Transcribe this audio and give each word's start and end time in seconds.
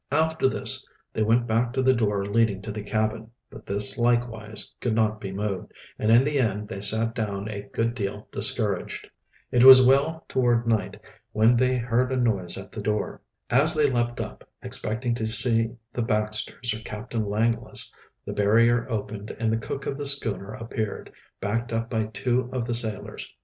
After 0.11 0.49
this 0.49 0.83
they 1.13 1.21
went 1.21 1.45
back 1.45 1.73
to 1.73 1.83
the 1.83 1.93
door 1.93 2.25
leading 2.25 2.59
to 2.63 2.71
the 2.71 2.81
cabin. 2.81 3.29
But 3.51 3.67
this 3.67 3.99
likewise 3.99 4.73
could 4.81 4.95
not 4.95 5.21
be 5.21 5.31
moved, 5.31 5.73
and 5.99 6.09
in 6.11 6.23
the 6.23 6.39
end 6.39 6.67
they 6.67 6.81
sat 6.81 7.13
down 7.13 7.47
a 7.49 7.69
good 7.71 7.93
deal 7.93 8.27
discouraged. 8.31 9.07
It 9.51 9.63
was 9.63 9.85
well 9.85 10.25
toward 10.27 10.65
night 10.65 10.99
when 11.33 11.55
they 11.55 11.77
heard 11.77 12.11
a 12.11 12.17
noise 12.17 12.57
at 12.57 12.71
the 12.71 12.81
door. 12.81 13.21
As 13.51 13.75
they 13.75 13.91
leaped 13.91 14.19
up, 14.19 14.43
expecting 14.63 15.13
to 15.13 15.27
see 15.27 15.69
the 15.93 16.01
Baxters 16.01 16.73
or 16.73 16.79
Captain 16.79 17.23
Langless, 17.23 17.91
the 18.25 18.33
barrier 18.33 18.87
opened 18.91 19.29
and 19.39 19.53
the 19.53 19.59
cook 19.67 19.85
of 19.85 19.99
the 19.99 20.07
schooner 20.07 20.51
appeared, 20.53 21.11
backed 21.39 21.71
up 21.71 21.91
by 21.91 22.05
two 22.05 22.49
of 22.51 22.65
the 22.65 22.73
sailors. 22.73 23.31